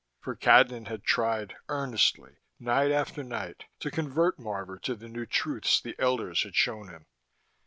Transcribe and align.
For 0.19 0.35
Cadnan 0.35 0.87
had 0.87 1.03
tried, 1.03 1.53
earnestly, 1.69 2.37
night 2.59 2.89
after 2.89 3.23
night, 3.23 3.65
to 3.81 3.91
convert 3.91 4.39
Marvor 4.39 4.79
to 4.81 4.95
the 4.95 5.07
new 5.07 5.27
truths 5.27 5.79
the 5.79 5.95
elders 5.99 6.41
had 6.41 6.55
shown 6.55 6.87
him. 6.89 7.05